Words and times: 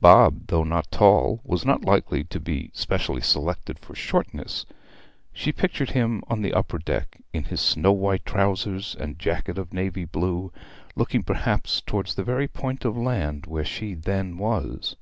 Bob, 0.00 0.46
though 0.46 0.64
not 0.64 0.90
tall, 0.90 1.42
was 1.44 1.66
not 1.66 1.84
likely 1.84 2.24
to 2.24 2.40
be 2.40 2.70
specially 2.72 3.20
selected 3.20 3.78
for 3.78 3.94
shortness. 3.94 4.64
She 5.34 5.52
pictured 5.52 5.90
him 5.90 6.24
on 6.28 6.40
the 6.40 6.54
upper 6.54 6.78
deck, 6.78 7.20
in 7.34 7.44
his 7.44 7.60
snow 7.60 7.92
white 7.92 8.24
trousers 8.24 8.96
and 8.98 9.18
jacket 9.18 9.58
of 9.58 9.74
navy 9.74 10.06
blue, 10.06 10.50
looking 10.94 11.22
perhaps 11.22 11.82
towards 11.82 12.14
the 12.14 12.24
very 12.24 12.48
point 12.48 12.86
of 12.86 12.96
land 12.96 13.44
where 13.44 13.66
she 13.66 13.92
then 13.92 14.38
was. 14.38 14.96